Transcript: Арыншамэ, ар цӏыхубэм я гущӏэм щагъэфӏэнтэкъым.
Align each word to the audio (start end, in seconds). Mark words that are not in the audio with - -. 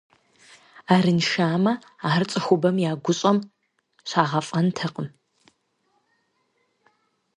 Арыншамэ, 0.93 1.73
ар 2.11 2.21
цӏыхубэм 2.29 2.75
я 2.89 2.93
гущӏэм 3.03 3.37
щагъэфӏэнтэкъым. 4.09 5.07